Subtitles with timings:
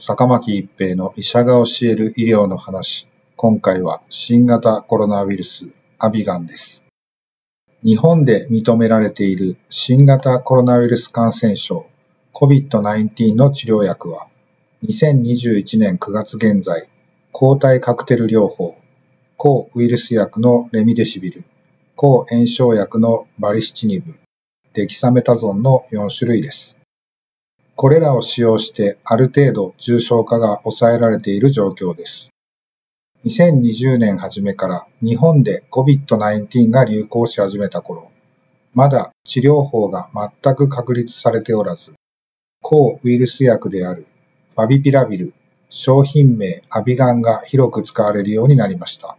[0.00, 5.66] 坂巻一平の医者が教える医療の話今回は新型コロナウイルス
[5.98, 6.84] アビガンです
[7.82, 11.84] 日本で認められている新型コロナウイルス感染症
[12.32, 14.28] COVID-19 の治療薬は
[14.84, 16.88] 2021年9月現在
[17.32, 18.76] 抗体カクテル療法
[19.36, 21.42] 抗ウイルス薬のレミデシビル
[21.96, 24.14] 抗炎症薬のバリシチニブ
[24.74, 26.77] デキサメタゾンの4種類です。
[27.80, 32.30] これらを使用してある程度重症化が抑えられている状況です。
[33.24, 38.10] 2020年初めから日本で COVID-19 が流行し始めた頃、
[38.74, 41.92] まだ治療法が全く確立されておらず、
[42.62, 44.08] 抗ウイルス薬である
[44.56, 45.32] ファビピラビル、
[45.68, 49.16] 商品名アビガンが広く使われるようになりました。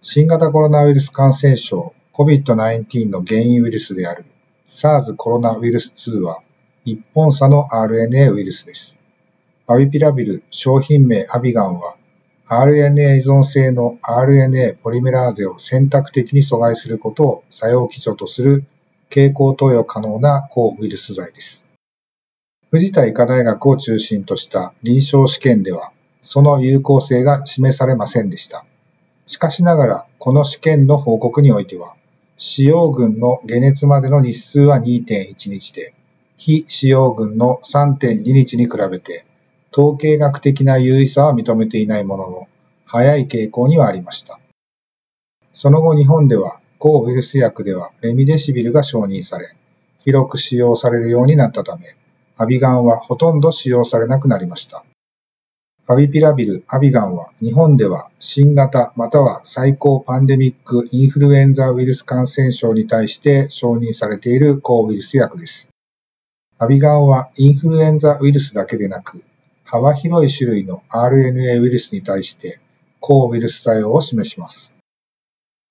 [0.00, 4.24] 新型コロナウイルス感染症 COVID-19 の原因ウイルスである
[4.68, 6.42] SARS コロナウイルス2は
[6.84, 8.98] 一本差の RNA ウイルスです。
[9.66, 11.96] ファビピラビル商品名アビガンは
[12.48, 18.64] RNA 依存性の RNA ポリメラーゼを選択的に阻害することを作用基準とする
[19.10, 21.66] 経口投与可能な抗ウイルス剤です。
[22.70, 28.64] 藤田医科大学を中心とした臨床試験では、その有効性が示されませんでした。
[29.26, 31.94] しかしながら、この試験の報告においては、
[32.38, 35.94] 使用群の解熱までの日数は2.1日で、
[36.36, 39.24] 非使用群の3.2日に比べて
[39.72, 42.48] 統計学的な優位さは認めていないものの、
[42.84, 44.38] 早い傾向にはありました。
[45.54, 49.56] その後日本では、抗ウイルス薬ではレミデシビルが承認され、
[50.04, 51.86] 広く使用されるようになったため、
[52.36, 54.84] アビガンはほとんど使用されなくなりました。
[55.86, 65.71] ファビピラビル、アビガンは日本では新型または最高パンデミックインフルエンザウイルス感染症に対して承認されている抗ウイルス薬です。
[66.62, 69.24] アビガンはインフルエンザウイルスだけでなく、
[69.64, 72.60] 幅広い種類の RNA ウイルスに対して
[73.00, 74.72] 抗ウイルス作用を示します。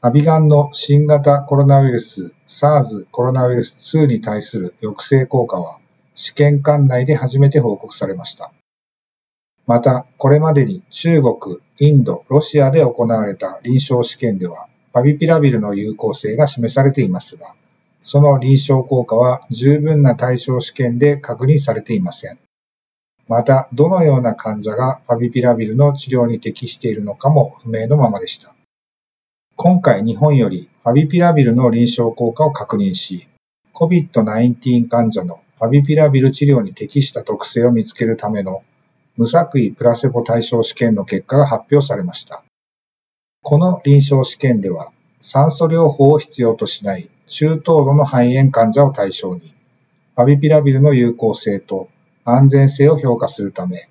[0.00, 5.78] アビガンの新型コロナウイルス SARS コロナウイルス2に対する抑制効果は
[6.16, 8.52] 試験管内で初めて報告されました。
[9.68, 17.54] また、これまでに中国、インド、ロシアで行われた臨床試験では、パビピラビルの有効性が示されていますが、
[18.02, 22.38] その臨床効果は十分な対象試験で確認されていません。
[23.28, 28.52] また、どのような患者がファビピラビルの治療に適しているのかも不明のままでした。
[29.56, 33.28] 今回日本よりファビピラビルの臨床効果を確認し、
[33.74, 38.64] COVID-19 患者のファビピラビル治療に適した特性を見つけるための
[39.16, 42.42] 無作為プラセボ対象試験の結果が発表されました。
[43.42, 44.92] この臨床試験では、
[45.22, 49.54] 酸素療法を必要としない中等度の肺炎患者を対象に、
[50.16, 51.88] ファビピラビルの有効性と
[52.24, 53.88] 安全性を評価するため、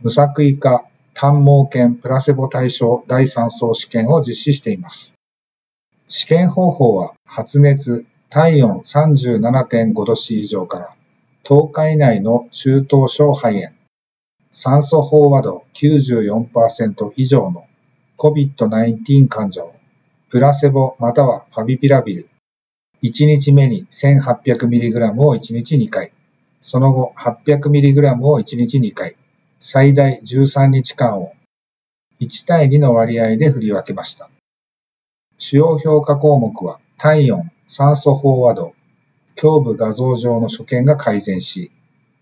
[0.00, 5.14] 無作為化単毛犬プラセボ対象第3層試験を実施しています。
[6.08, 10.96] 試験方法は発熱、体温37.5度 C 以上から
[11.44, 13.74] 10日以内の中等症肺炎、
[14.50, 17.66] 酸素飽和度94%以上の
[18.16, 19.73] COVID-19 患者を
[20.34, 22.28] プラセボまたはファビピラビル
[23.04, 26.12] 1日目に 1800mg を1日2回、
[26.60, 29.14] その後 800mg を1日2回、
[29.60, 31.34] 最大13日間を
[32.20, 34.28] 1対2の割合で振り分けました。
[35.38, 38.74] 主要評価項目は体温、酸素飽和度、
[39.40, 41.70] 胸部画像上の所見が改善し、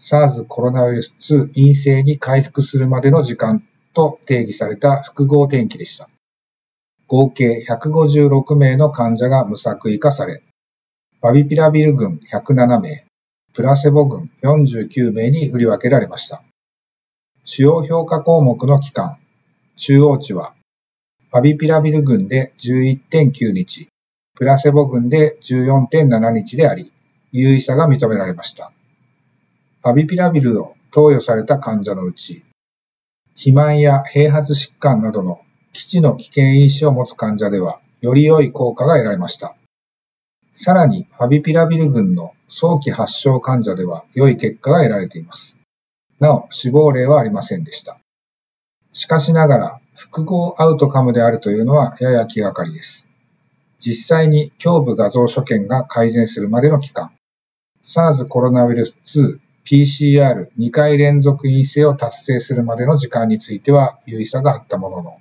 [0.00, 3.62] SARS コロナウイルス2陰性に回復するまでの時間
[3.94, 6.10] と定義された複合転機でした。
[7.10, 10.44] 合計156名の患者が無作為化され、
[11.20, 13.04] バビピラビル群107名、
[13.52, 16.44] プラセボ群49名に振り分けられました。
[17.42, 19.18] 主要評価項目の期間、
[19.74, 20.54] 中央値は、
[21.32, 23.88] パビピラビル群で11.9日、
[24.36, 26.92] プラセボ群で14.7日であり、
[27.32, 28.70] 有意差が認められました。
[29.82, 32.44] パビピラビルを投与された患者のうち、
[33.30, 35.40] 肥満や併発疾患などの
[35.72, 39.56] 基地の危険因子を持つ患者では、より良い効果が得られました。
[40.52, 45.58] さらに、ファビピラビル群の早期発症患者では良い結果が得られています。
[46.18, 47.98] なお、死亡例はありませんでした。
[48.92, 53.06] しかしながら、複合アウトカムであるというのはやや気がかりです。
[53.78, 57.12] 実際に胸部画像所見が改善するまでの期間、
[57.84, 65.18] SARS コロナウイルス2 PCR2 回連続陰性を達成するまでの時間については優位差があったものの、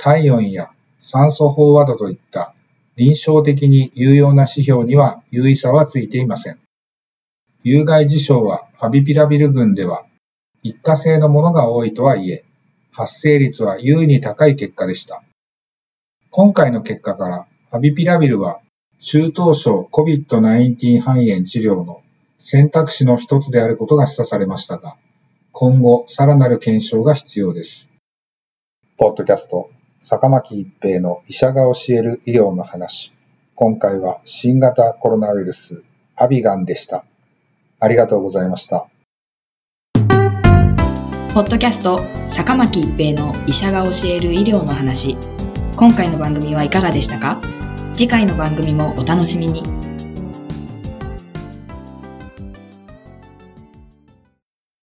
[0.00, 2.54] 体温や酸素飽和度といった
[2.96, 6.58] 臨床的に有用な指標には優位差はついていません。
[7.62, 10.06] 有害事象はファビピラビル群では
[10.62, 12.44] 一過性のものが多いとはいえ、
[12.92, 15.22] 発生率は優位に高い結果でした。
[16.30, 18.60] 今回の結果から、ファビピラビルは
[19.00, 22.02] 中等症 COVID-19 肺炎治療の
[22.38, 24.96] 選択肢の一つであることが示唆されましたが、
[25.52, 27.90] 今後さらなる検証が必要です。
[28.96, 29.70] ポッドキャスト、
[30.02, 33.12] 坂巻一平の医者が教える医療の話。
[33.54, 35.82] 今回は新型コロナウイルス、
[36.16, 37.04] アビガンでした。
[37.78, 38.88] ありがとうございました。
[41.34, 45.16] ポッドキャスト坂巻一平の医者が教える医療の話
[45.76, 47.40] 今回の番組はいかがでしたか？
[47.92, 49.62] 次回の番組もお楽しみに